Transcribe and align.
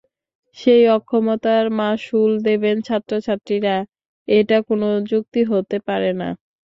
সেই 0.57 0.83
অক্ষমতার 0.97 1.65
মাশুল 1.79 2.31
দেবেন 2.47 2.75
ছাত্রছাত্রীরা, 2.87 3.75
এটা 4.27 4.57
কোনো 4.67 4.87
যুক্তি 5.11 5.41
হতে 5.51 5.77
পারে 5.87 6.11
না। 6.15 6.29